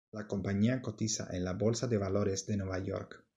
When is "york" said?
2.79-3.23